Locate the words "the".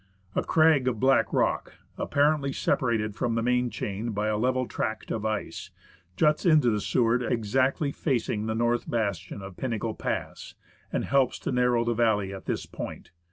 3.35-3.43, 6.71-6.81, 8.47-8.55, 11.85-11.93